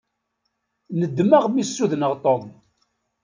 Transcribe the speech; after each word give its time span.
Nedmeɣ 0.99 1.43
mi 1.49 1.63
ssudneɣ 1.67 2.13
Tom. 2.23 2.43